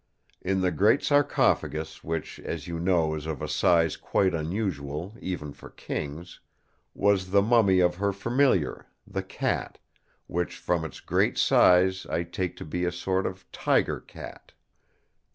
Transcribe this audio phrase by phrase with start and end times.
[0.41, 5.53] In the great sarcophagus, which as you know is of a size quite unusual even
[5.53, 6.39] for kings,
[6.95, 9.77] was the mummy of her Familiar, the cat,
[10.25, 14.53] which from its great size I take to be a sort of tiger cat.